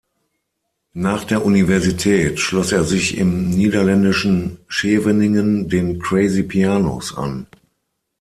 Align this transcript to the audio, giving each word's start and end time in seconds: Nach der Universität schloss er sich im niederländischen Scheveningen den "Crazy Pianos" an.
Nach 0.95 1.25
der 1.25 1.45
Universität 1.45 2.39
schloss 2.39 2.71
er 2.71 2.83
sich 2.85 3.17
im 3.19 3.51
niederländischen 3.51 4.57
Scheveningen 4.67 5.69
den 5.69 5.99
"Crazy 5.99 6.41
Pianos" 6.41 7.15
an. 7.15 7.45